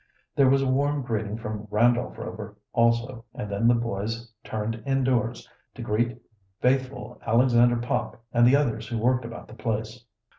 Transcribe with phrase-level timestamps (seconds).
[0.35, 5.47] There was a warm greeting from Randolph Rover also, and then the boys turned indoors,
[5.75, 6.19] to greet
[6.59, 10.03] faithful Alexander Pop and the others who worked about the place.